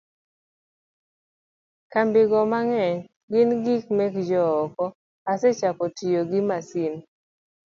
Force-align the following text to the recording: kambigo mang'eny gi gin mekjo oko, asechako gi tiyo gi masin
kambigo 1.91 2.39
mang'eny 2.51 3.51
gi 3.63 3.75
gin 3.83 3.95
mekjo 3.97 4.41
oko, 4.63 4.85
asechako 5.31 5.85
gi 5.89 5.93
tiyo 5.97 6.21
gi 6.29 6.41
masin 6.49 6.93